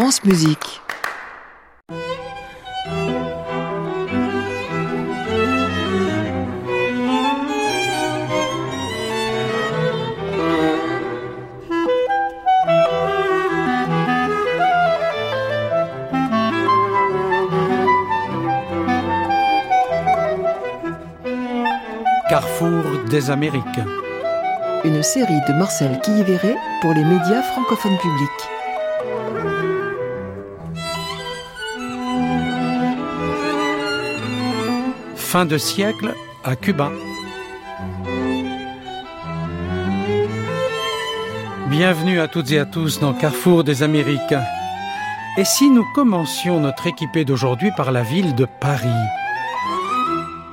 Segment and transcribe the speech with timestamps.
[0.00, 0.80] France Musique.
[22.30, 22.68] Carrefour
[23.10, 23.64] des Amériques.
[24.84, 28.57] Une série de Marcel Quilliveré pour les médias francophones publics.
[35.28, 36.90] Fin de siècle à Cuba.
[41.68, 44.34] Bienvenue à toutes et à tous dans Carrefour des Amériques.
[45.36, 48.88] Et si nous commencions notre équipée d'aujourd'hui par la ville de Paris?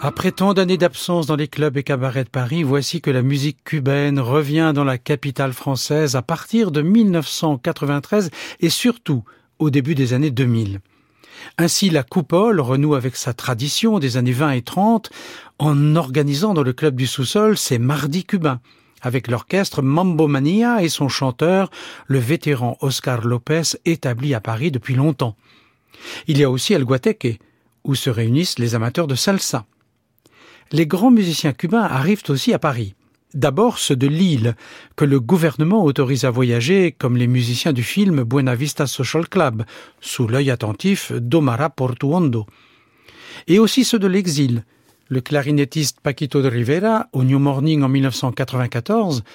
[0.01, 3.63] Après tant d'années d'absence dans les clubs et cabarets de Paris, voici que la musique
[3.63, 8.29] cubaine revient dans la capitale française à partir de 1993
[8.59, 9.23] et surtout
[9.57, 10.81] au début des années 2000.
[11.57, 15.09] Ainsi, la coupole renoue avec sa tradition des années 20 et 30
[15.59, 18.59] en organisant dans le club du sous-sol ses mardis cubains
[19.01, 21.69] avec l'orchestre Mambo Mania et son chanteur,
[22.07, 25.35] le vétéran Oscar Lopez, établi à Paris depuis longtemps.
[26.27, 27.39] Il y a aussi El Guateque,
[27.83, 29.67] où se réunissent les amateurs de salsa
[30.71, 32.95] les grands musiciens cubains arrivent aussi à Paris.
[33.35, 34.55] D'abord ceux de Lille,
[34.95, 39.65] que le gouvernement autorise à voyager, comme les musiciens du film Buena Vista Social Club,
[39.99, 42.45] sous l'œil attentif d'Omara Portuondo.
[43.47, 44.63] Et aussi ceux de l'exil,
[45.09, 49.25] le clarinettiste Paquito de Rivera au New Morning en 1994,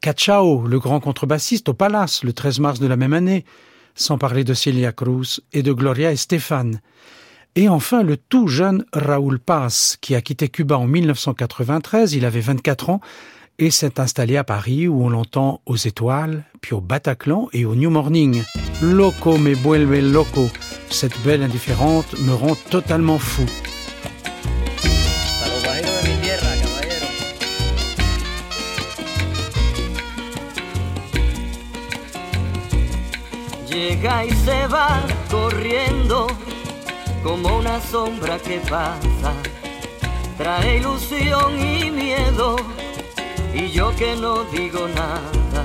[0.00, 3.44] Cachao, le grand contrebassiste au Palace le 13 mars de la même année,
[3.96, 6.70] sans parler de Celia Cruz et de Gloria Estefan.
[7.56, 12.38] Et enfin, le tout jeune Raoul Paz, qui a quitté Cuba en 1993, il avait
[12.38, 13.00] 24 ans,
[13.60, 17.76] et s'est installé à Paris où on l'entend aux étoiles, puis au Bataclan et au
[17.76, 18.42] New Morning.
[18.82, 20.48] Loco me vuelve loco.
[20.88, 23.44] Cette belle indifférente me rend totalement fou.
[33.70, 35.00] Llega y se va
[35.30, 36.26] corriendo
[37.22, 39.32] como una sombra que pasa,
[40.38, 42.56] trae ilusión y miedo,
[43.54, 45.64] y yo que no digo nada.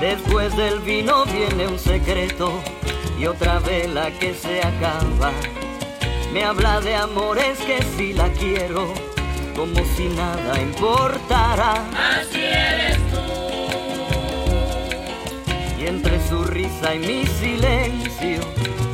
[0.00, 2.52] Después del vino viene un secreto
[3.18, 5.32] y otra vela que se acaba.
[6.32, 8.92] Me habla de amores que si la quiero,
[9.56, 11.84] como si nada importara.
[12.20, 13.18] Así eres tú.
[15.80, 18.40] Y entre su risa y mi silencio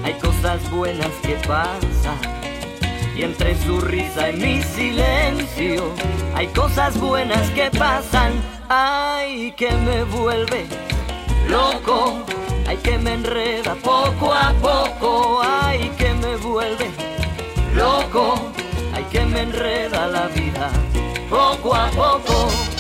[0.05, 2.44] hay cosas buenas que pasan.
[3.17, 5.93] Y entre su risa y mi silencio
[6.35, 8.33] hay cosas buenas que pasan.
[8.69, 10.67] Ay, que me vuelve
[11.49, 12.25] loco.
[12.67, 15.41] Ay, que me enreda poco a poco.
[15.43, 16.91] Ay, que me vuelve
[17.75, 18.35] loco.
[18.93, 20.71] Ay, que me enreda la vida
[21.31, 22.74] poco a poco.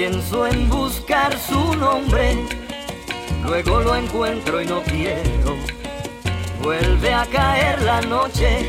[0.00, 2.34] Pienso en buscar su nombre,
[3.44, 5.58] luego lo encuentro y no quiero.
[6.62, 8.66] Vuelve a caer la noche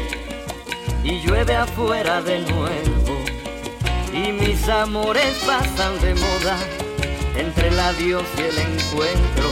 [1.06, 3.18] y llueve afuera de nuevo.
[4.12, 6.58] Y mis amores pasan de moda
[7.38, 9.50] entre el adiós y el encuentro.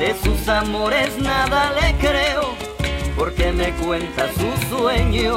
[0.00, 2.56] De sus amores nada le creo,
[3.16, 5.36] porque me cuenta su sueño.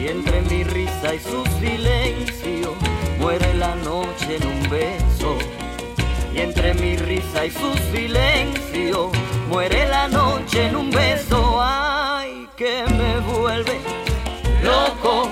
[0.00, 2.74] Y entre mi risa y su silencio
[3.18, 5.36] muere la noche en un beso.
[6.34, 9.10] Y entre mi risa y su silencio
[9.50, 11.60] muere la noche en un beso.
[11.60, 13.78] Ay, que me vuelve
[14.62, 15.28] loco.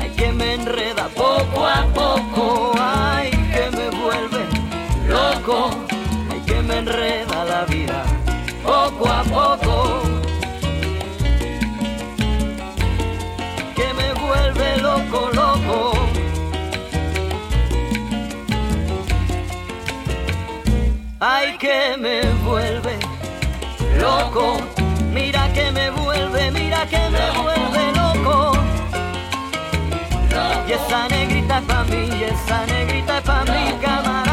[0.00, 2.72] Ay, que me enreda poco a poco.
[2.80, 4.46] Ay, que me vuelve
[5.06, 5.70] loco.
[6.30, 8.02] Ay, que me enreda la vida
[8.64, 9.65] poco a poco.
[21.28, 22.96] Ay, que me vuelve
[23.98, 24.58] loco.
[25.12, 28.52] Mira que me vuelve, mira que me vuelve loco.
[30.68, 34.25] Y esa negrita es pa' mí, y esa negrita es pa' mí, camarada.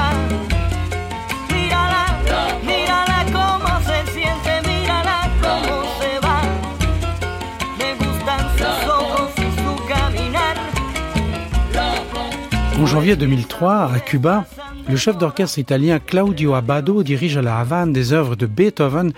[12.84, 14.46] En janvier 2003, à Cuba,
[14.90, 19.14] le chef d'orchestre italien Claudio Abbado dirige à la Havane des œuvres de Beethoven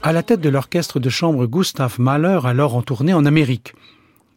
[0.00, 3.74] à la tête de l'orchestre de chambre Gustav Mahler, alors en tournée en Amérique.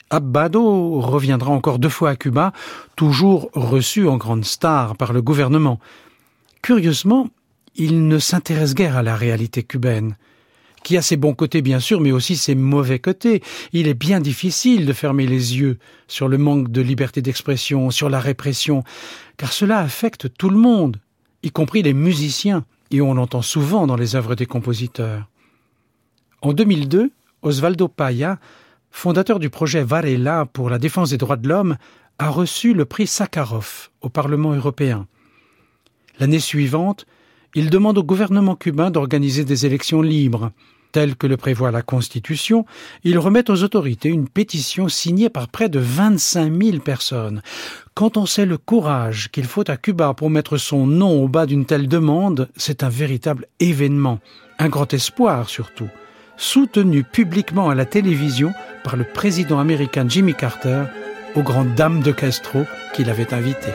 [0.09, 2.51] Abbado reviendra encore deux fois à Cuba,
[2.97, 5.79] toujours reçu en grande star par le gouvernement.
[6.61, 7.29] Curieusement,
[7.77, 10.17] il ne s'intéresse guère à la réalité cubaine
[10.83, 13.41] qui a ses bons côtés bien sûr, mais aussi ses mauvais côtés.
[13.71, 15.77] Il est bien difficile de fermer les yeux
[16.07, 18.83] sur le manque de liberté d'expression, sur la répression,
[19.37, 20.97] car cela affecte tout le monde,
[21.41, 25.27] y compris les musiciens, et on l'entend souvent dans les œuvres des compositeurs.
[26.41, 28.39] En 2002, Osvaldo Paya,
[28.91, 31.77] fondateur du projet Varela pour la défense des droits de l'homme,
[32.19, 35.07] a reçu le prix Sakharov au Parlement européen.
[36.19, 37.05] L'année suivante,
[37.55, 40.51] il demande au gouvernement cubain d'organiser des élections libres.
[40.93, 42.67] Tel que le prévoit la Constitution,
[43.03, 47.41] il remet aux autorités une pétition signée par près de 25 000 personnes.
[47.95, 51.47] Quand on sait le courage qu'il faut à Cuba pour mettre son nom au bas
[51.47, 54.19] d'une telle demande, c'est un véritable événement,
[54.59, 55.89] un grand espoir surtout,
[56.37, 58.53] soutenu publiquement à la télévision
[58.83, 60.83] par le président américain Jimmy Carter,
[61.35, 63.71] aux grandes dames de Castro qu'il avait invité.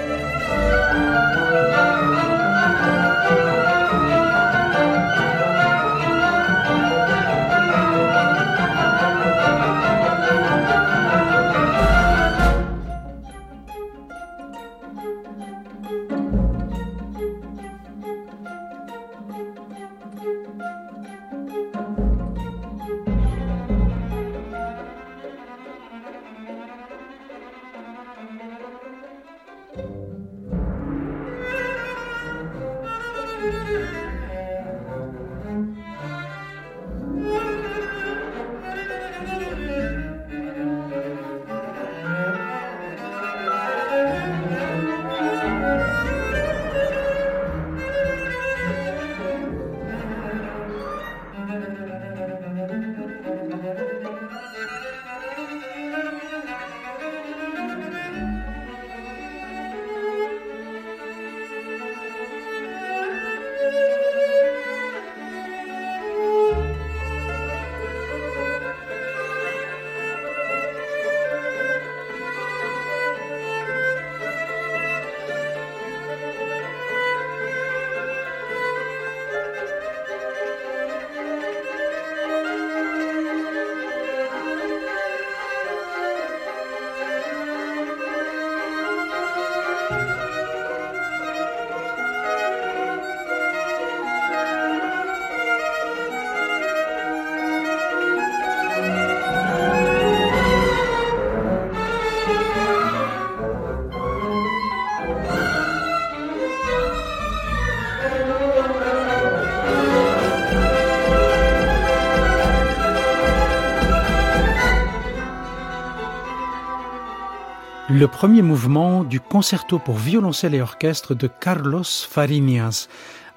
[117.99, 122.87] Le premier mouvement du concerto pour violoncelle et orchestre de Carlos Fariñas.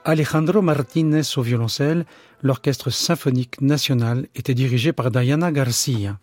[0.06, 2.06] Alejandro Martinez au violoncelle,
[2.44, 6.20] l'orchestre symphonique national était dirigé par Diana Garcia.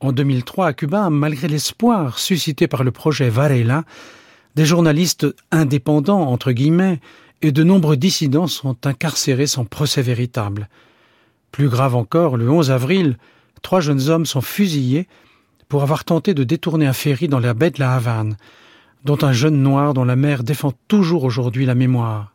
[0.00, 3.84] En 2003, à Cuba, malgré l'espoir suscité par le projet Varela,
[4.56, 7.00] des journalistes indépendants, entre guillemets,
[7.42, 10.68] et de nombreux dissidents sont incarcérés sans procès véritable.
[11.52, 13.16] Plus grave encore, le 11 avril,
[13.62, 15.06] trois jeunes hommes sont fusillés
[15.68, 18.36] pour avoir tenté de détourner un ferry dans la baie de la Havane,
[19.04, 22.32] dont un jeune noir dont la mère défend toujours aujourd'hui la mémoire.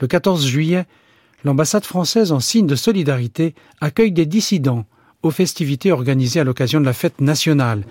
[0.00, 0.86] Le 14 juillet,
[1.44, 4.86] l'ambassade française, en signe de solidarité, accueille des dissidents
[5.22, 7.84] aux festivités organisées à l'occasion de la fête nationale.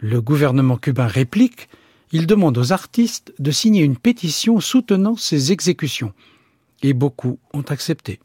[0.00, 1.68] Le gouvernement cubain réplique,
[2.12, 6.12] il demande aux artistes de signer une pétition soutenant ces exécutions.
[6.82, 8.20] Et beaucoup ont accepté.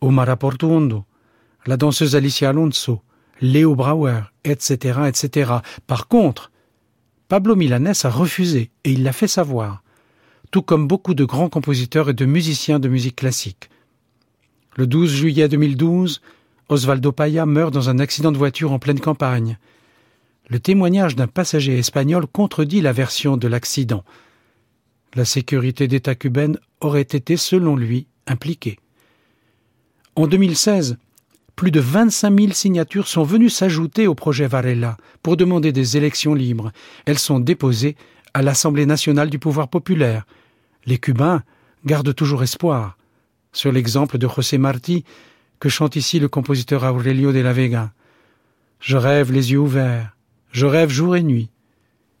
[0.00, 1.04] Omar Portuondo,
[1.66, 3.02] la danseuse Alicia Alonso,
[3.40, 5.52] Léo Brauer, etc., etc.
[5.86, 6.50] Par contre,
[7.28, 9.82] Pablo Milanès a refusé et il l'a fait savoir,
[10.50, 13.68] tout comme beaucoup de grands compositeurs et de musiciens de musique classique.
[14.76, 16.20] Le 12 juillet 2012,
[16.68, 19.58] Osvaldo Paya meurt dans un accident de voiture en pleine campagne.
[20.48, 24.04] Le témoignage d'un passager espagnol contredit la version de l'accident.
[25.14, 28.78] La sécurité d'État cubaine aurait été, selon lui, impliquée.
[30.16, 30.96] En 2016,
[31.58, 36.32] plus de 25 000 signatures sont venues s'ajouter au projet Varela pour demander des élections
[36.32, 36.70] libres.
[37.04, 37.96] Elles sont déposées
[38.32, 40.24] à l'Assemblée nationale du pouvoir populaire.
[40.86, 41.42] Les Cubains
[41.84, 42.96] gardent toujours espoir.
[43.52, 45.04] Sur l'exemple de José Martí,
[45.58, 47.90] que chante ici le compositeur Aurelio de la Vega.
[48.78, 50.14] Je rêve les yeux ouverts,
[50.52, 51.50] je rêve jour et nuit.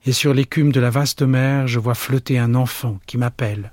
[0.04, 3.72] Et sur l'écume de la vaste mer, je vois flotter un enfant qui m'appelle.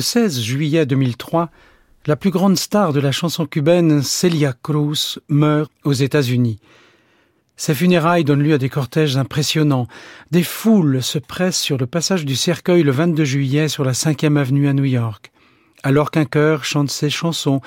[0.00, 1.50] Le 16 juillet 2003,
[2.06, 6.58] la plus grande star de la chanson cubaine, Celia Cruz, meurt aux États-Unis.
[7.56, 9.88] Ses funérailles donnent lieu à des cortèges impressionnants.
[10.30, 14.38] Des foules se pressent sur le passage du cercueil le 22 juillet sur la 5e
[14.38, 15.32] avenue à New York,
[15.82, 17.60] alors qu'un chœur chante ses chansons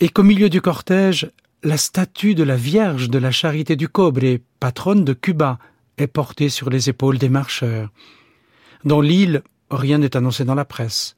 [0.00, 1.30] et qu'au milieu du cortège,
[1.62, 5.58] la statue de la Vierge de la Charité du Cobre, patronne de Cuba,
[5.98, 7.90] est portée sur les épaules des marcheurs.
[8.86, 11.15] Dans l'île, rien n'est annoncé dans la presse.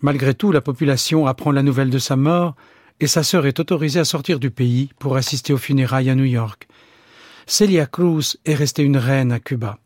[0.00, 2.54] Malgré tout, la population apprend la nouvelle de sa mort
[3.00, 6.24] et sa sœur est autorisée à sortir du pays pour assister aux funérailles à New
[6.24, 6.68] York.
[7.46, 9.78] Celia Cruz est restée une reine à Cuba.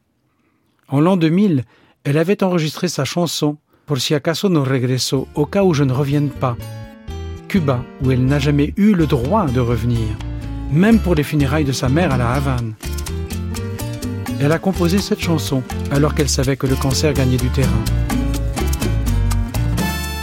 [0.88, 1.64] En l'an 2000,
[2.04, 3.58] elle avait enregistré sa chanson
[3.90, 6.56] Por si acaso no regreso, au cas où je ne revienne pas.
[7.48, 10.06] Cuba, où elle n'a jamais eu le droit de revenir,
[10.70, 12.74] même pour les funérailles de sa mère à la Havane.
[14.40, 17.84] Elle a composé cette chanson alors qu'elle savait que le cancer gagnait du terrain.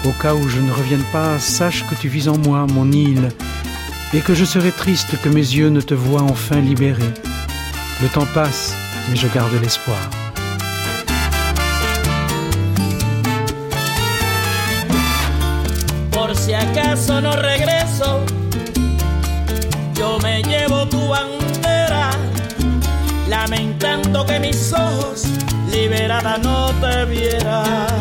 [0.08, 3.28] Au cas où je ne revienne pas, sache que tu vis en moi, mon île,
[4.14, 7.10] et que je serai triste que mes yeux ne te voient enfin libéré.
[8.02, 8.74] Le temps passe,
[9.10, 10.00] mais je garde l'espoir.
[19.98, 22.12] Yo me llevo tu bandera,
[23.28, 25.24] lamentando que mis ojos
[26.44, 27.97] no te vieran.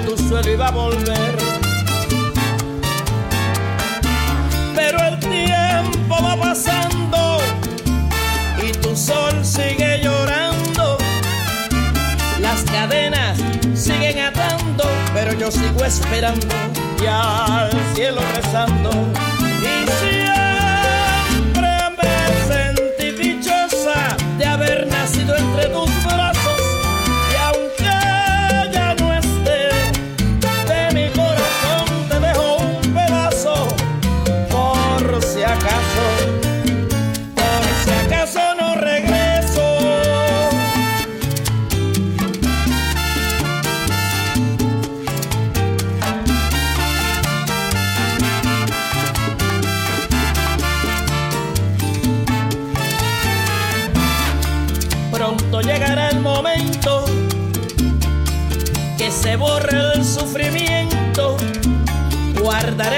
[0.00, 1.36] Tu suelo iba a volver.
[4.74, 7.38] Pero el tiempo va pasando
[8.62, 10.98] y tu sol sigue llorando.
[12.40, 13.38] Las cadenas
[13.74, 14.84] siguen atando,
[15.14, 16.46] pero yo sigo esperando
[17.02, 18.90] y al cielo rezando.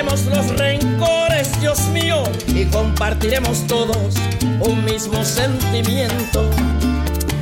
[0.08, 4.14] Los rencores, Dios mío, y compartiremos todos
[4.58, 6.48] un mismo sentimiento.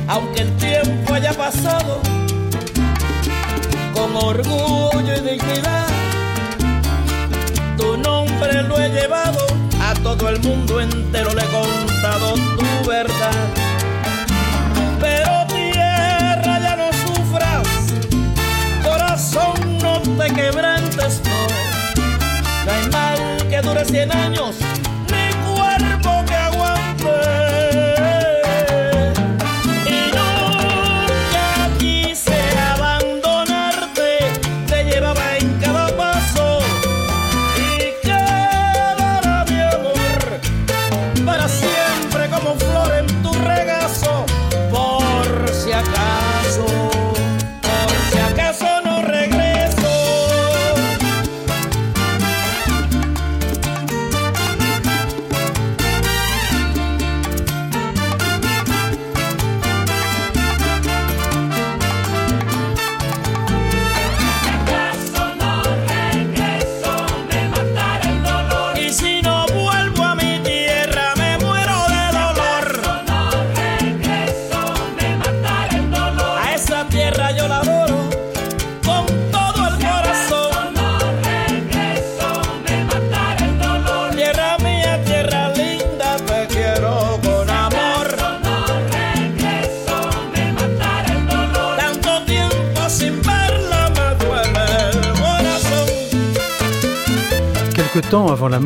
[0.05, 2.01] Aunque el tiempo haya pasado,
[3.93, 5.87] con orgullo y dignidad,
[7.77, 9.47] tu nombre lo he llevado,
[9.81, 13.56] a todo el mundo entero le he contado tu verdad.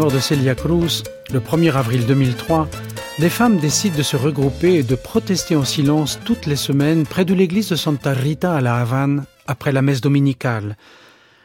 [0.02, 2.68] Mort de Celia Cruz, le 1er avril 2003,
[3.20, 7.24] des femmes décident de se regrouper et de protester en silence toutes les semaines près
[7.24, 10.76] de l'église de Santa Rita à La Havane après la messe dominicale.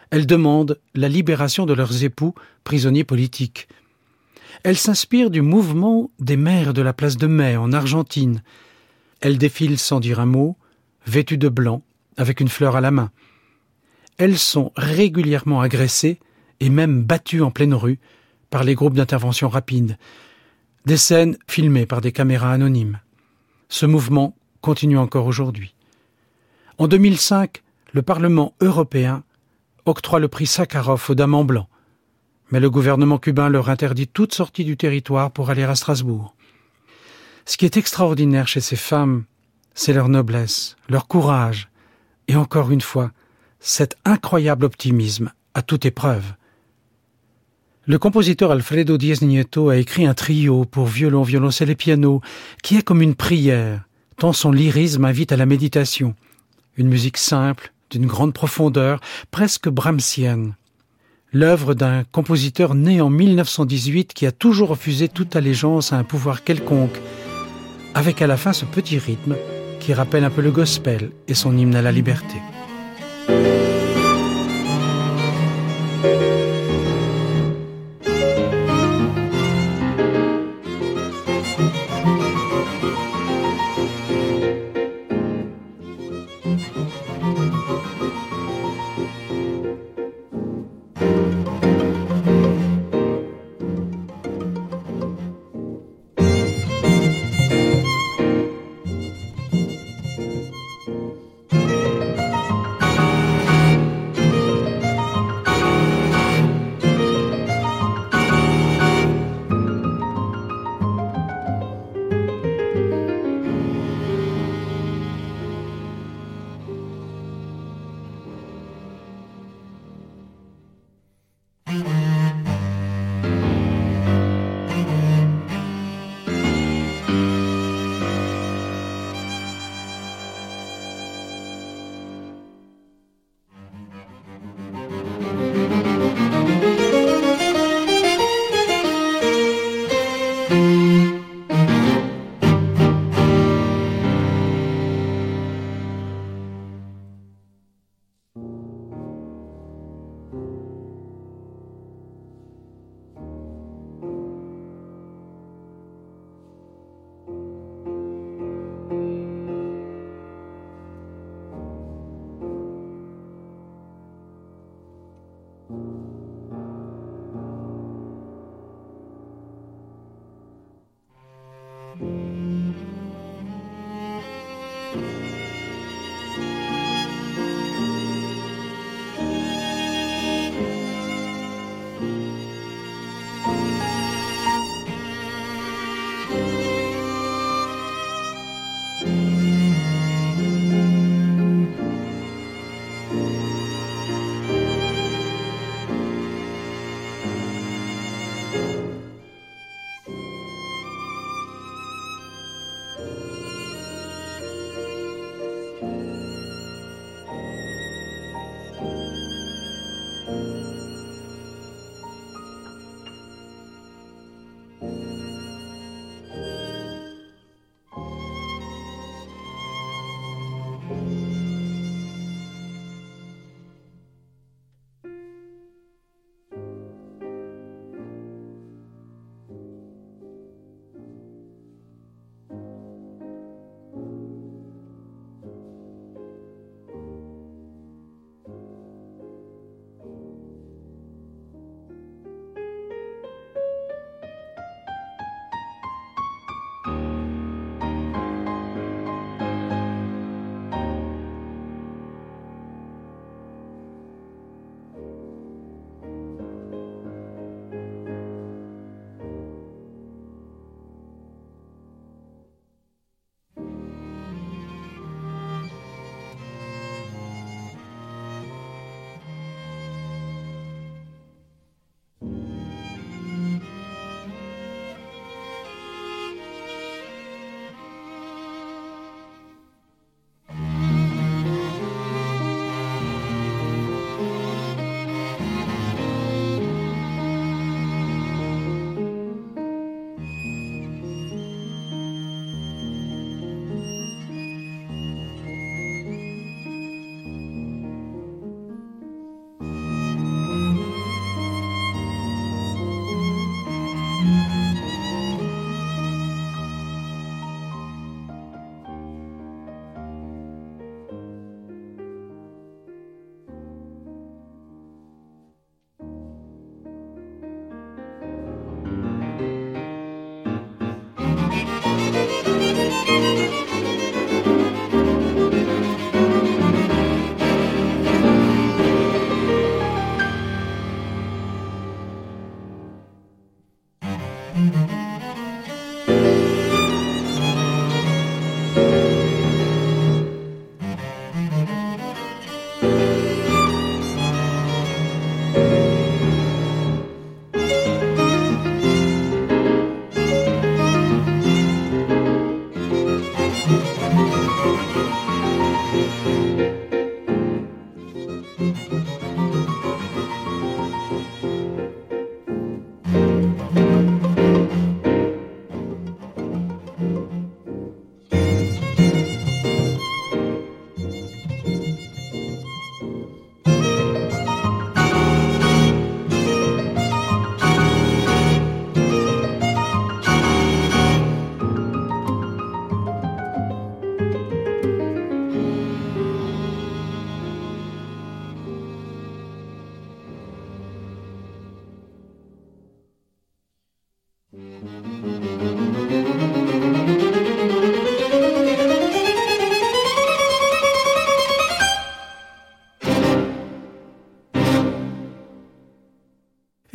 [0.09, 3.69] Elles demandent la libération de leurs époux prisonniers politiques.
[4.62, 8.42] Elles s'inspirent du mouvement des mères de la place de Mai en Argentine.
[9.21, 10.57] Elles défilent sans dire un mot,
[11.07, 11.83] vêtues de blanc,
[12.16, 13.11] avec une fleur à la main.
[14.16, 16.21] Elles sont régulièrement agressées
[16.61, 17.99] et même battues en pleine rue
[18.50, 19.98] par les groupes d'intervention rapide.
[20.85, 23.00] Des scènes filmées par des caméras anonymes.
[23.68, 25.74] Ce mouvement continue encore aujourd'hui.
[26.78, 29.24] En 2005, le Parlement européen
[29.85, 31.68] octroie le prix Sakharov aux dames en blanc.
[32.50, 36.35] Mais le gouvernement cubain leur interdit toute sortie du territoire pour aller à Strasbourg.
[37.44, 39.24] Ce qui est extraordinaire chez ces femmes,
[39.74, 41.68] c'est leur noblesse, leur courage
[42.28, 43.12] et encore une fois,
[43.61, 46.35] cet incroyable optimisme à toute épreuve.
[47.88, 52.20] Le compositeur Alfredo Diez Nieto a écrit un trio pour violon, violoncelle et piano
[52.64, 53.85] qui est comme une prière,
[54.18, 56.16] tant son lyrisme invite à la méditation.
[56.77, 58.99] Une musique simple, d'une grande profondeur,
[59.31, 60.57] presque brahmsienne.
[61.33, 66.42] L'œuvre d'un compositeur né en 1918 qui a toujours refusé toute allégeance à un pouvoir
[66.42, 67.01] quelconque,
[67.94, 69.37] avec à la fin ce petit rythme
[69.79, 72.35] qui rappelle un peu le gospel et son hymne à la liberté.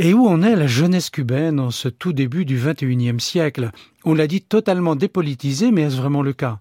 [0.04, 3.70] Et où en est la jeunesse cubaine en ce tout début du XXIe siècle?
[4.04, 6.58] On l'a dit totalement dépolitisé, mais est-ce vraiment le cas?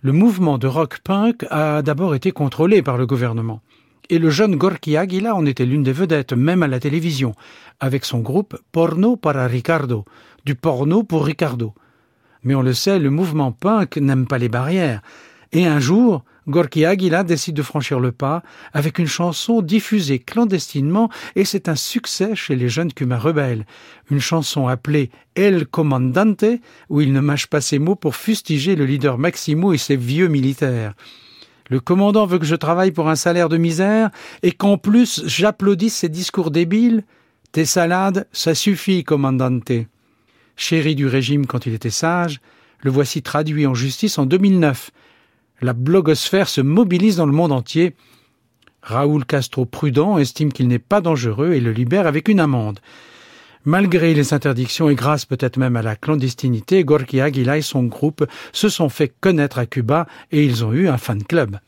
[0.00, 3.60] Le mouvement de rock punk a d'abord été contrôlé par le gouvernement.
[4.08, 7.34] Et le jeune Gorky Aguila en était l'une des vedettes, même à la télévision,
[7.78, 10.06] avec son groupe Porno para Ricardo,
[10.46, 11.74] du porno pour Ricardo.
[12.42, 15.02] Mais on le sait, le mouvement punk n'aime pas les barrières.
[15.52, 21.10] Et un jour, Gorky Aguila décide de franchir le pas avec une chanson diffusée clandestinement
[21.34, 23.66] et c'est un succès chez les jeunes cubains rebelles.
[24.10, 26.44] Une chanson appelée El Comandante
[26.88, 30.28] où il ne mâche pas ses mots pour fustiger le leader Maximo et ses vieux
[30.28, 30.94] militaires.
[31.68, 34.10] Le commandant veut que je travaille pour un salaire de misère
[34.42, 37.04] et qu'en plus j'applaudisse ses discours débiles.
[37.50, 39.72] Tes salades, ça suffit, commandante.
[40.56, 42.40] Chéri du régime quand il était sage,
[42.80, 44.90] le voici traduit en justice en 2009.
[45.62, 47.96] La blogosphère se mobilise dans le monde entier.
[48.82, 52.80] Raoul Castro prudent estime qu'il n'est pas dangereux et le libère avec une amende.
[53.64, 58.24] Malgré les interdictions et grâce peut-être même à la clandestinité, Gorky Aguila et son groupe
[58.52, 61.58] se sont fait connaître à Cuba et ils ont eu un fan club.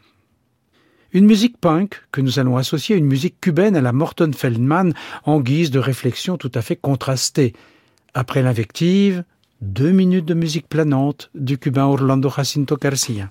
[1.12, 4.92] Une musique punk que nous allons associer à une musique cubaine à la Morton Feldman
[5.24, 7.54] en guise de réflexion tout à fait contrastée.
[8.12, 9.24] Après l'invective,
[9.60, 13.28] deux minutes de musique planante du cubain Orlando Jacinto Garcia.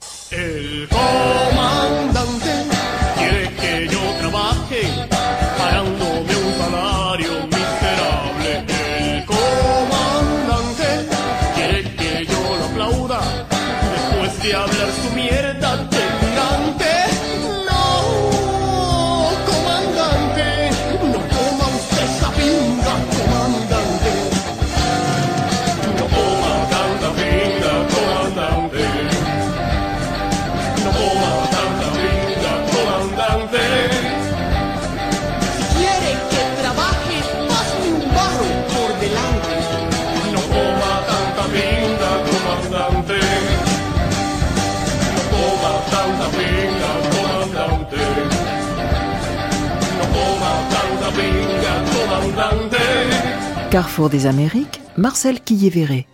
[53.70, 56.08] Carrefour des Amériques, Marcel Quillévéré.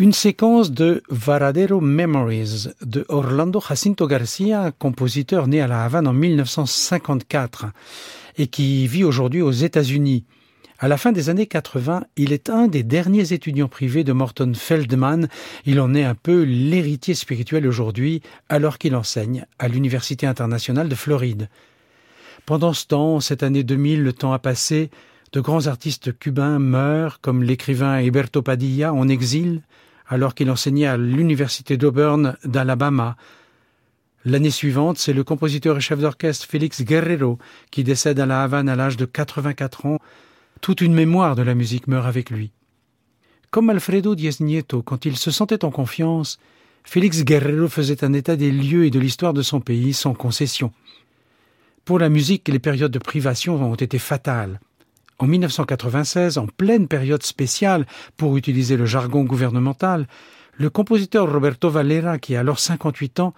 [0.00, 6.12] Une séquence de Varadero Memories de Orlando Jacinto Garcia, compositeur né à La Havane en
[6.12, 7.66] 1954
[8.36, 10.24] et qui vit aujourd'hui aux États-Unis.
[10.78, 14.52] À la fin des années 80, il est un des derniers étudiants privés de Morton
[14.54, 15.26] Feldman.
[15.66, 20.94] Il en est un peu l'héritier spirituel aujourd'hui, alors qu'il enseigne à l'Université internationale de
[20.94, 21.48] Floride.
[22.46, 24.90] Pendant ce temps, cette année 2000, le temps a passé,
[25.32, 29.62] de grands artistes cubains meurent, comme l'écrivain Héberto Padilla en exil,
[30.08, 33.16] alors qu'il enseignait à l'Université d'Auburn d'Alabama.
[34.24, 37.38] L'année suivante, c'est le compositeur et chef d'orchestre Félix Guerrero
[37.70, 39.98] qui décède à La Havane à l'âge de 84 ans.
[40.60, 42.50] Toute une mémoire de la musique meurt avec lui.
[43.50, 46.38] Comme Alfredo Diez Nieto, quand il se sentait en confiance,
[46.84, 50.72] Félix Guerrero faisait un état des lieux et de l'histoire de son pays sans concession.
[51.84, 54.60] Pour la musique, les périodes de privation ont été fatales.
[55.20, 60.06] En 1996, en pleine période spéciale, pour utiliser le jargon gouvernemental,
[60.56, 63.34] le compositeur Roberto Valera, qui a alors 58 ans,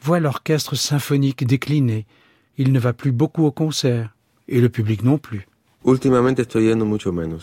[0.00, 2.06] voit l'orchestre symphonique décliner.
[2.56, 4.14] Il ne va plus beaucoup au concert,
[4.48, 5.48] et le public non plus.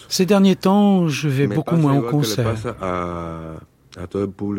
[0.09, 2.55] Ces derniers temps, je vais beaucoup moins au concert.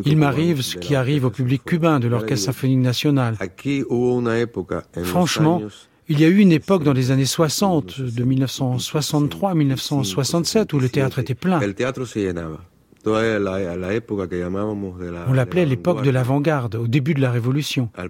[0.05, 3.37] Il m'arrive ce qui arrive au public cubain de l'Orchestre symphonique national.
[5.05, 5.63] Franchement,
[6.13, 10.79] Il y a eu une époque dans les années 60, de 1963 à 1967, où
[10.79, 11.59] le théâtre était plein.
[13.05, 13.19] On
[15.33, 17.89] l'appelait l'époque de l'avant-garde, au début de la Révolution.
[17.99, 18.03] Et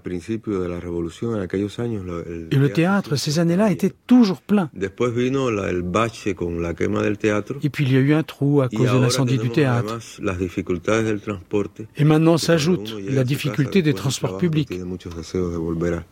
[2.56, 4.68] le théâtre, ces années-là, était toujours plein.
[4.74, 4.88] Et
[7.70, 9.98] puis il y a eu un trou à cause de l'incendie du théâtre.
[11.96, 14.70] Et maintenant s'ajoute la difficulté des transports publics.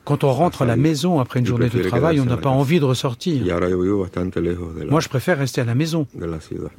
[0.05, 2.81] Quand on rentre à la maison après une journée de travail, on n'a pas envie
[2.81, 3.43] de ressortir.
[4.89, 6.07] Moi, je préfère rester à la maison.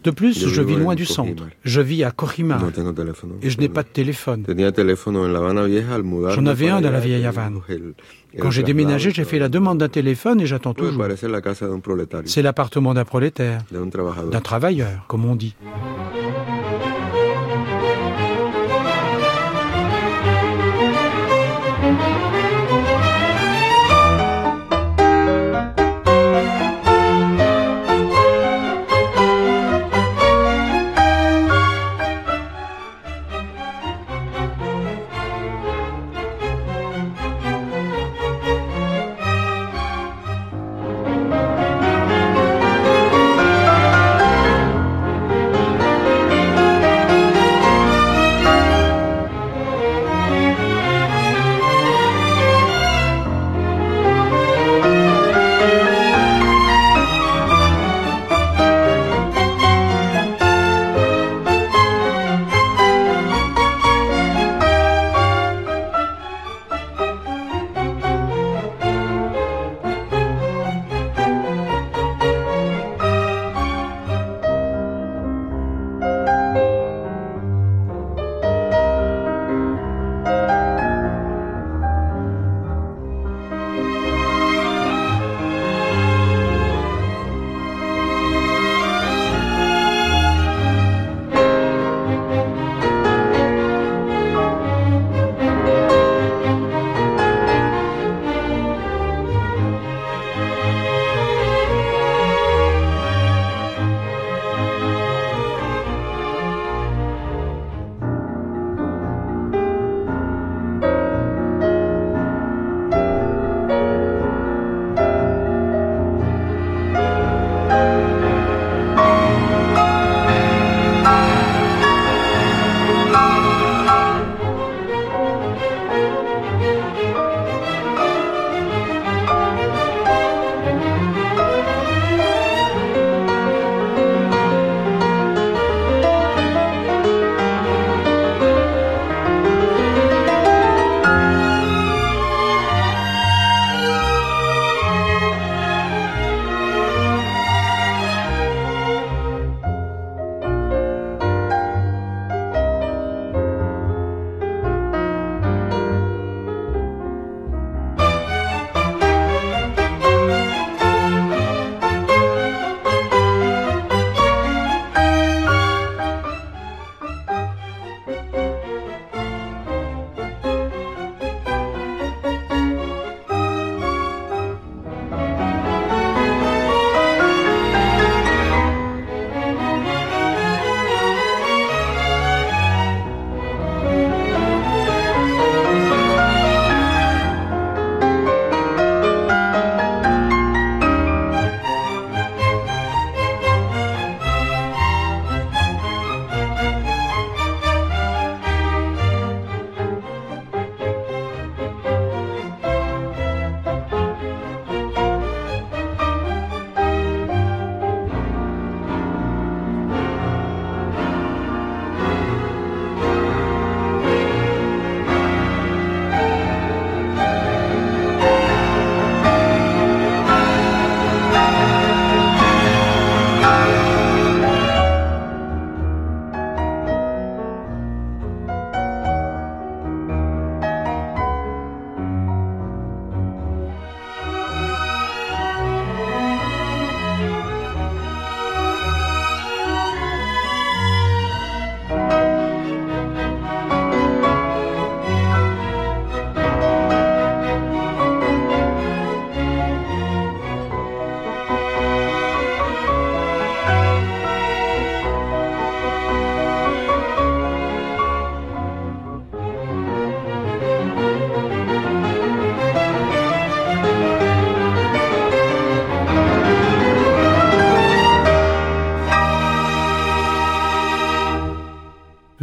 [0.03, 1.43] de plus, je vis loin du centre.
[1.63, 2.57] Je vis à Kohima.
[2.57, 3.35] No tengo teléfono.
[3.41, 4.43] Et je n'ai pas de téléphone.
[4.43, 7.61] Tenía teléfono en La Habana Vieja al mudarme J'en avais un dans la vieille Havane.
[8.39, 11.05] Quand j'ai déménagé, j'ai fait la demande d'un téléphone et j'attends toujours.
[12.25, 15.55] C'est l'appartement d'un prolétaire, d'un travailleur, comme on dit.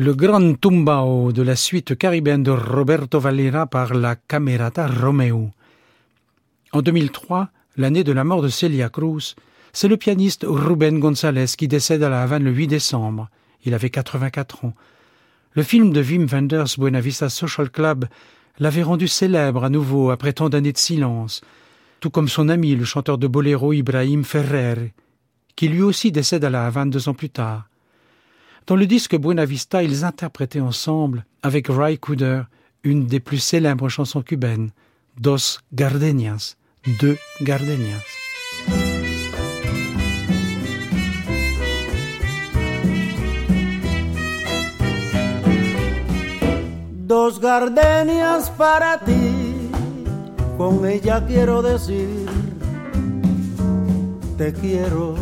[0.09, 5.51] Le Grand Tumbao de la suite caribéenne de Roberto Valera par la Camerata Romeo.
[6.73, 9.35] En 2003, l'année de la mort de Celia Cruz,
[9.75, 13.29] c'est le pianiste Ruben González qui décède à La Havane le 8 décembre.
[13.67, 14.73] Il avait 84 ans.
[15.53, 18.07] Le film de Wim Wenders Buena Vista Social Club
[18.59, 21.43] l'avait rendu célèbre à nouveau après tant d'années de silence,
[22.01, 24.95] tout comme son ami, le chanteur de boléro Ibrahim Ferrer,
[25.55, 27.69] qui lui aussi décède à La Havane deux ans plus tard.
[28.69, 32.43] Dans le disque Buena Vista, ils interprétaient ensemble, avec Ray Cooder,
[32.83, 34.73] une des plus célèbres chansons cubaines,
[35.19, 36.59] Dos Gardenias,
[37.01, 38.05] deux Gardenias.
[47.07, 49.71] Dos gardenias para ti,
[50.59, 52.07] con ella quiero decir,
[54.37, 55.14] te quiero,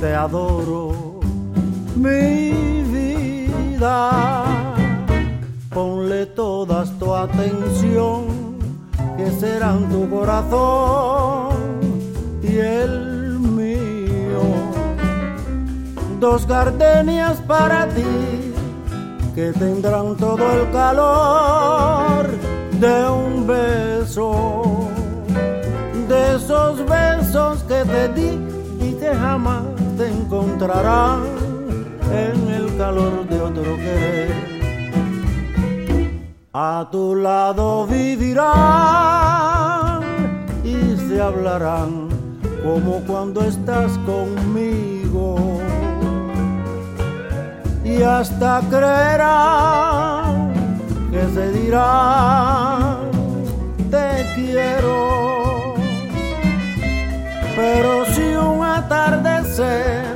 [0.00, 0.95] te adoro,
[1.96, 2.52] mi
[2.94, 4.44] vida.
[5.72, 8.26] Ponle todas tu atención,
[9.16, 11.56] que serán tu corazón
[12.42, 14.42] y el mío.
[16.20, 18.52] Dos gardenias para ti
[19.34, 22.26] que tendrán todo el calor
[22.80, 24.88] de un beso,
[26.08, 28.38] de esos besos que te di
[28.80, 29.64] y que jamás
[29.98, 31.35] te encontrarán
[32.10, 34.56] en el calor de otro querer.
[36.52, 38.46] A tu lado vivirán
[40.64, 42.08] y se hablarán
[42.64, 45.60] como cuando estás conmigo
[47.84, 50.54] y hasta creerán
[51.10, 53.10] que se dirán
[53.90, 55.74] te quiero.
[57.54, 60.15] Pero si un atardecer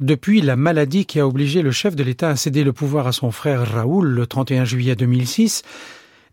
[0.00, 3.12] Depuis la maladie qui a obligé le chef de l'État à céder le pouvoir à
[3.12, 5.62] son frère Raoul le 31 juillet 2006,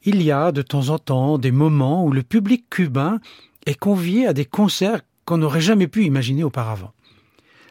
[0.04, 3.20] il y a de temps en temps des moments où le public cubain
[3.66, 6.94] est convié à des concerts qu'on n'aurait jamais pu imaginer auparavant.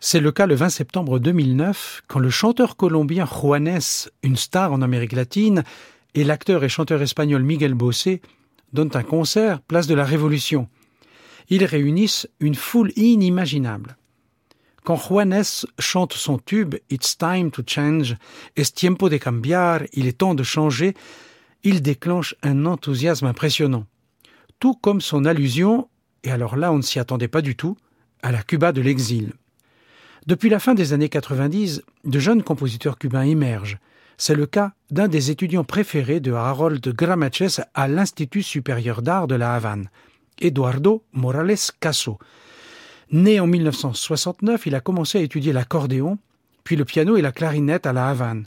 [0.00, 4.82] C'est le cas le 20 septembre 2009, quand le chanteur colombien Juanes, une star en
[4.82, 5.62] Amérique latine,
[6.16, 8.20] et l'acteur et chanteur espagnol Miguel Bosé
[8.72, 10.68] donnent un concert place de la Révolution.
[11.50, 13.96] Ils réunissent une foule inimaginable.
[14.84, 18.16] Quand Juanes chante son tube It's time to change,
[18.54, 20.94] es tiempo de cambiar, il est temps de changer,
[21.62, 23.86] il déclenche un enthousiasme impressionnant.
[24.60, 25.88] Tout comme son allusion,
[26.22, 27.78] et alors là on ne s'y attendait pas du tout,
[28.22, 29.32] à la Cuba de l'exil.
[30.26, 33.78] Depuis la fin des années 90, de jeunes compositeurs cubains émergent.
[34.18, 39.34] C'est le cas d'un des étudiants préférés de Harold Gramaches à l'Institut supérieur d'art de
[39.34, 39.88] la Havane,
[40.42, 42.18] Eduardo Morales Caso.
[43.10, 46.18] Né en 1969, il a commencé à étudier l'accordéon,
[46.64, 48.46] puis le piano et la clarinette à la Havane.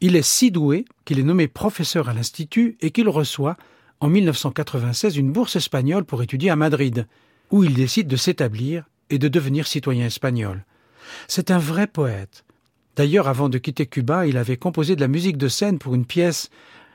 [0.00, 3.56] Il est si doué qu'il est nommé professeur à l'Institut et qu'il reçoit,
[4.00, 7.06] en 1996, une bourse espagnole pour étudier à Madrid,
[7.50, 10.64] où il décide de s'établir et de devenir citoyen espagnol.
[11.28, 12.44] C'est un vrai poète.
[12.96, 16.06] D'ailleurs, avant de quitter Cuba, il avait composé de la musique de scène pour une
[16.06, 16.50] pièce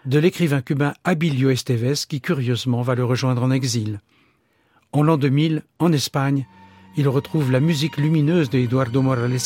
[0.06, 4.00] de l'écrivain cubain Abilio Esteves qui curieusement va le rejoindre en exil.
[4.92, 6.46] En l'an 2000, en Espagne,
[6.98, 9.40] il retrouve la musique lumineuse de Eduardo Morales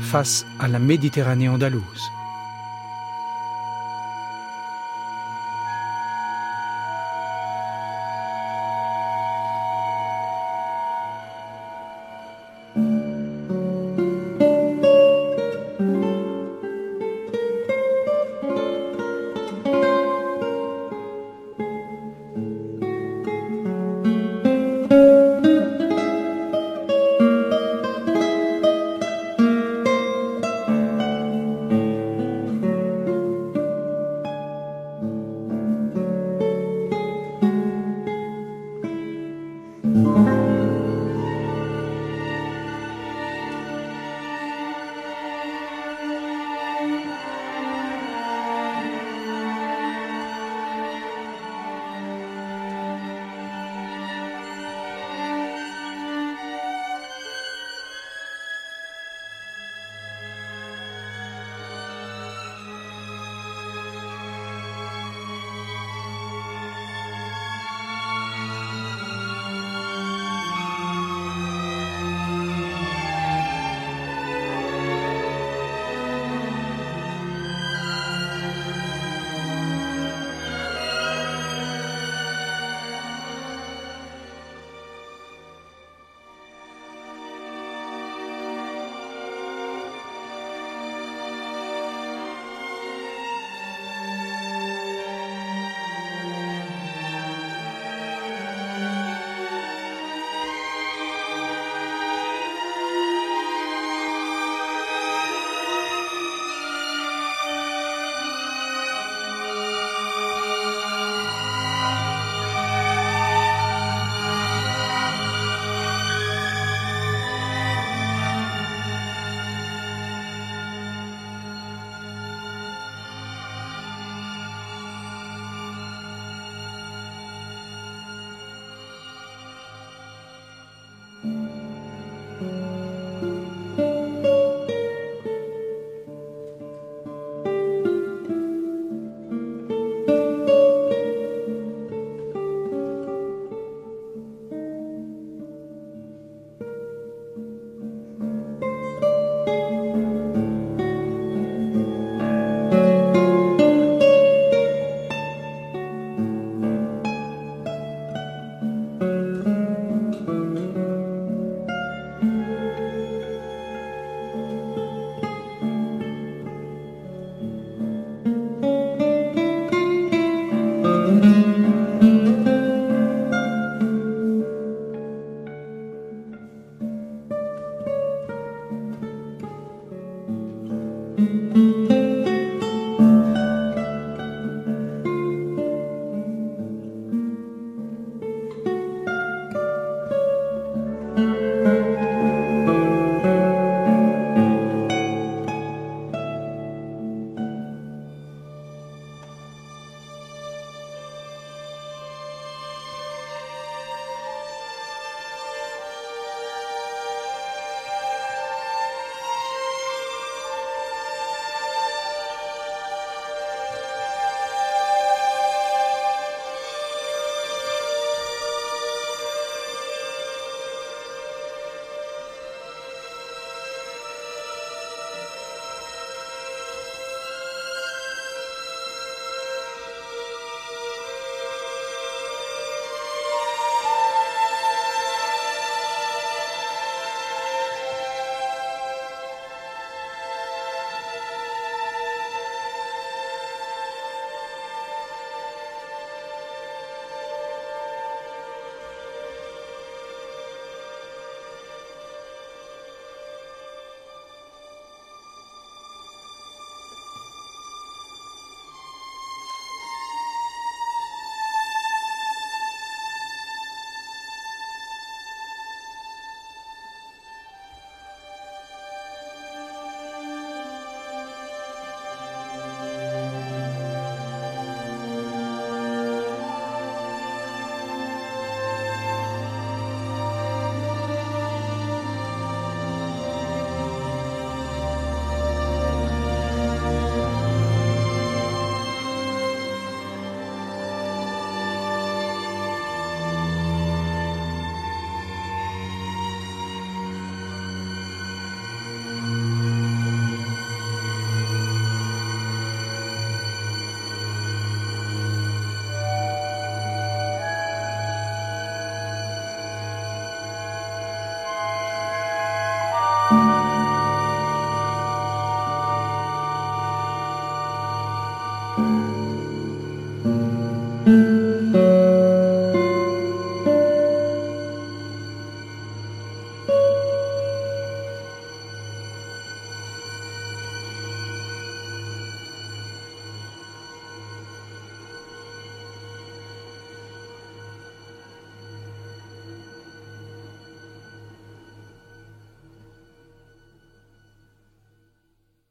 [0.00, 2.10] face à la Méditerranée andalouse.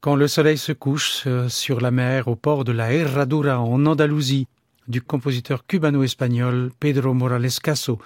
[0.02, 3.86] Quand le soleil se couche euh, sur la mer au port de la Herradura en
[3.86, 4.48] Andalousie,
[4.88, 8.00] du compositeur cubano-espagnol Pedro Morales Caso,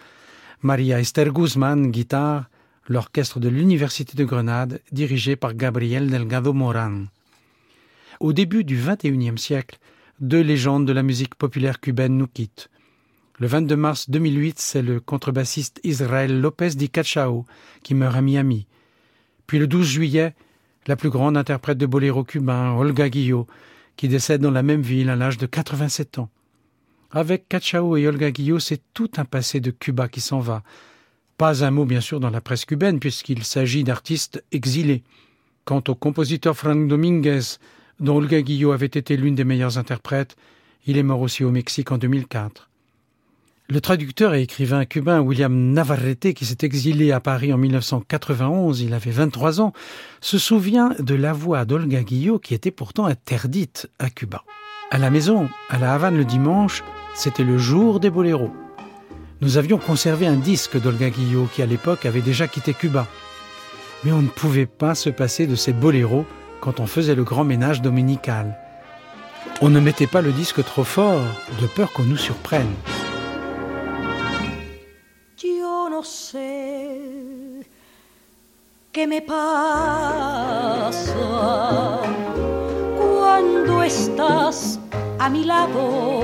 [0.62, 2.50] Maria Esther Guzman, guitare,
[2.90, 7.06] l'orchestre de l'Université de Grenade, dirigé par Gabriel Delgado Moran.
[8.20, 9.80] Au début du XXIe siècle,
[10.20, 12.70] deux légendes de la musique populaire cubaine nous quittent.
[13.40, 17.46] Le 22 mars 2008, c'est le contrebassiste Israel Lopez Di Cachao
[17.84, 18.68] qui meurt à Miami.
[19.48, 20.36] Puis le 12 juillet,
[20.88, 23.48] la plus grande interprète de boléro cubain, Olga Guillot,
[23.96, 26.30] qui décède dans la même ville à l'âge de 87 ans.
[27.12, 30.64] Avec Cachao et Olga Guillot, c'est tout un passé de Cuba qui s'en va.
[31.38, 35.04] Pas un mot, bien sûr, dans la presse cubaine, puisqu'il s'agit d'artistes exilés.
[35.64, 37.58] Quant au compositeur Frank Dominguez,
[38.00, 40.36] dont Olga Guillot avait été l'une des meilleures interprètes,
[40.86, 42.70] il est mort aussi au Mexique en 2004.
[43.68, 48.94] Le traducteur et écrivain cubain William Navarrete, qui s'est exilé à Paris en 1991, il
[48.94, 49.74] avait 23 ans,
[50.22, 54.44] se souvient de la voix d'Olga Guillot qui était pourtant interdite à Cuba.
[54.92, 56.84] À la maison, à la Havane le dimanche,
[57.16, 58.52] c'était le jour des boléros.
[59.42, 63.08] Nous avions conservé un disque d'Olga Guillot qui à l'époque avait déjà quitté Cuba.
[64.04, 66.28] Mais on ne pouvait pas se passer de ces boléros
[66.62, 68.60] quand on faisait le grand ménage dominical.
[69.60, 71.24] On ne mettait pas le disque trop fort,
[71.60, 72.72] de peur qu'on nous surprenne.
[78.96, 79.52] Qué me pasa
[82.98, 84.80] cuando estás
[85.20, 86.22] a mi lado.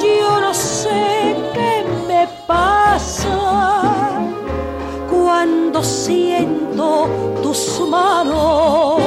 [0.00, 4.20] Yo no sé qué me pasa
[5.10, 7.08] cuando siento
[7.42, 9.02] tus manos.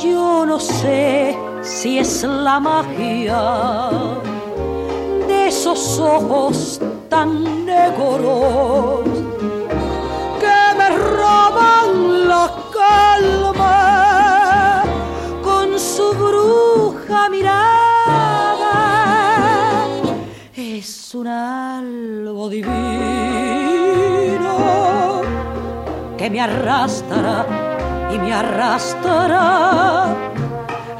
[0.00, 3.90] Yo no sé si es la magia
[5.26, 9.14] de esos ojos tan negros
[12.34, 13.76] la calma
[15.42, 18.76] con su bruja mirada.
[20.56, 22.64] Es un algo divino
[26.18, 27.46] que me arrastra
[28.12, 30.06] y me arrastrará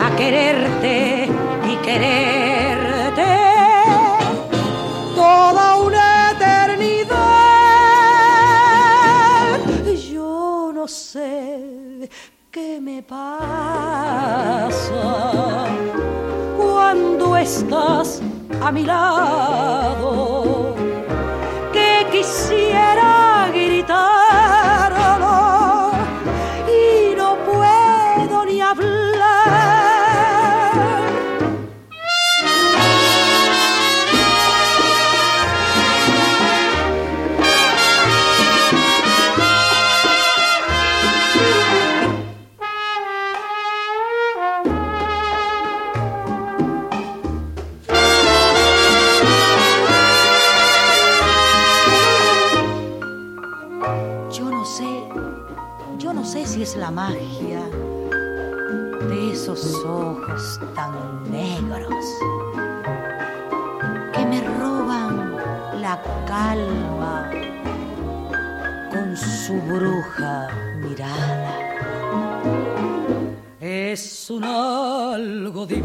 [0.07, 1.29] a quererte
[1.71, 2.74] y quererte
[10.85, 12.11] no sé
[12.51, 13.25] qué me pasa
[16.59, 18.21] cuando estás
[18.61, 20.75] a mi lado,
[21.73, 23.14] que quisiera
[69.47, 70.49] su bruja
[70.81, 71.53] mirada.
[73.61, 75.85] Es un algo divino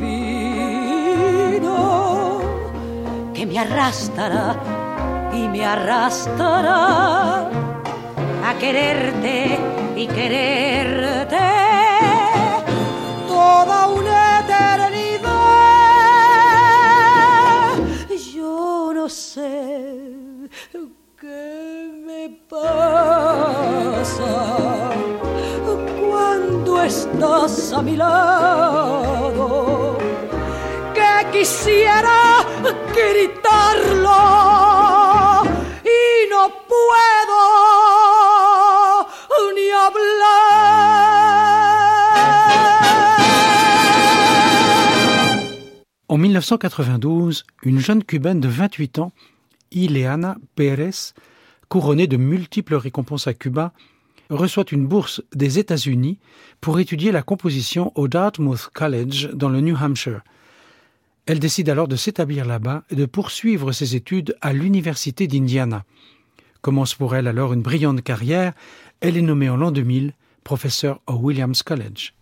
[3.34, 4.56] que me arrastrará
[5.34, 7.50] y me arrastrará
[8.48, 9.60] a quererte
[9.98, 11.59] y quererte
[46.10, 49.14] En 1992, une jeune cubaine de 28 ans,
[49.72, 51.14] Ileana Pérez,
[51.70, 53.72] couronnée de multiples récompenses à Cuba,
[54.30, 56.20] reçoit une bourse des États-Unis
[56.62, 60.22] pour étudier la composition au Dartmouth College dans le New Hampshire.
[61.26, 65.86] Elle décide alors de s'établir là-bas et de poursuivre ses études à l'Université d'Indiana.
[66.62, 68.54] Commence pour elle alors une brillante carrière.
[69.00, 70.14] Elle est nommée en l'an 2000
[70.44, 72.14] professeure au Williams College.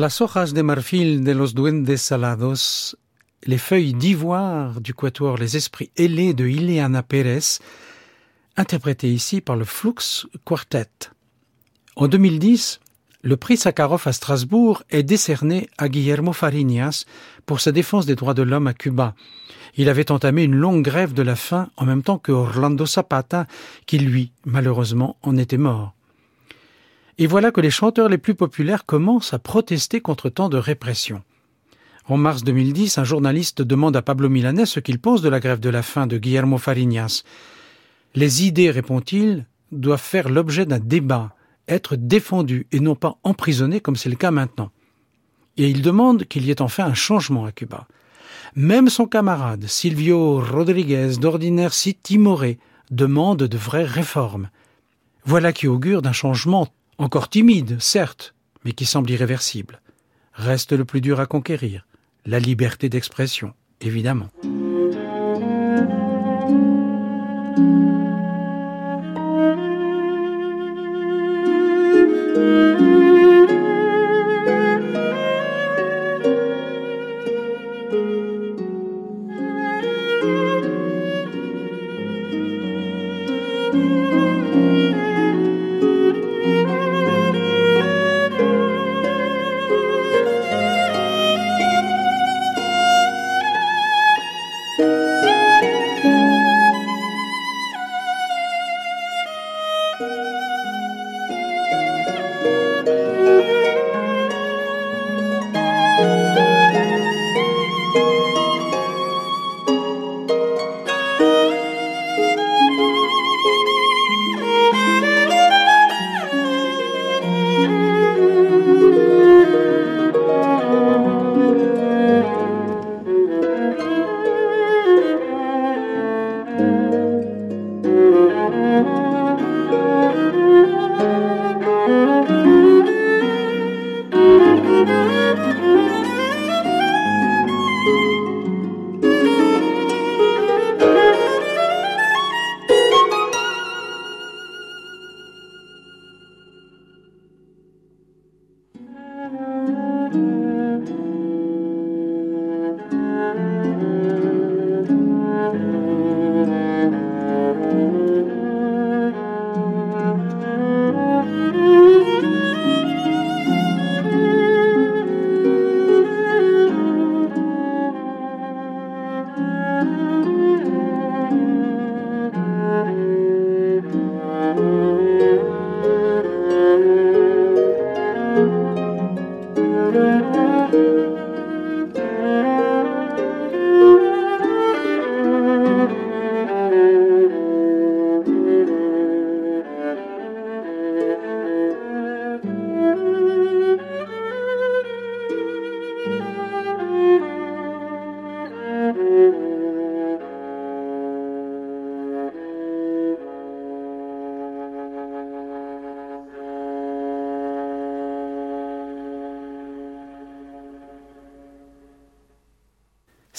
[0.00, 2.96] Las hojas de marfil de los duendes salados,
[3.42, 7.58] les feuilles d'ivoire du quatuor Les Esprits ailés de Ileana Pérez,
[8.56, 10.88] interprétées ici par le Flux Quartet.
[11.96, 12.80] En 2010,
[13.20, 17.04] le prix Sakharov à Strasbourg est décerné à Guillermo Fariñas
[17.44, 19.14] pour sa défense des droits de l'homme à Cuba.
[19.76, 23.46] Il avait entamé une longue grève de la faim en même temps que Orlando Zapata,
[23.84, 25.94] qui lui, malheureusement, en était mort.
[27.20, 31.22] Et voilà que les chanteurs les plus populaires commencent à protester contre tant de répression.
[32.06, 35.60] En mars 2010, un journaliste demande à Pablo Milanés ce qu'il pense de la grève
[35.60, 37.24] de la faim de Guillermo Fariñas.
[38.14, 41.34] Les idées, répond-il, doivent faire l'objet d'un débat,
[41.68, 44.70] être défendues et non pas emprisonnées comme c'est le cas maintenant.
[45.58, 47.86] Et il demande qu'il y ait enfin un changement à Cuba.
[48.56, 52.58] Même son camarade, Silvio Rodriguez, d'ordinaire si timoré,
[52.90, 54.48] demande de vraies réformes.
[55.26, 56.66] Voilà qui augure d'un changement
[57.00, 58.34] encore timide, certes,
[58.64, 59.80] mais qui semble irréversible.
[60.34, 61.86] Reste le plus dur à conquérir,
[62.26, 64.28] la liberté d'expression, évidemment.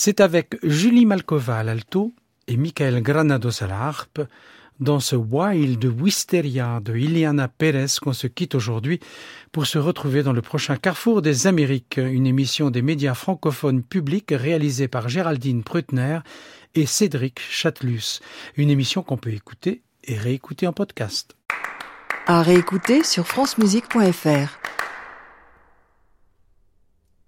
[0.04, 2.16] C'est avec Julie Malkova à l'alto
[2.48, 4.22] et Michael Granados à la harpe
[4.80, 9.00] dans ce Wild Wisteria de Iliana Pérez qu'on se quitte aujourd'hui
[9.52, 14.32] pour se retrouver dans le prochain Carrefour des Amériques, une émission des médias francophones publics
[14.32, 16.18] réalisée par Géraldine Prutner
[16.74, 18.22] et Cédric Chatelus,
[18.58, 21.36] une émission qu'on peut écouter et réécouter en podcast.
[22.26, 24.81] À réécouter sur francemusique.fr.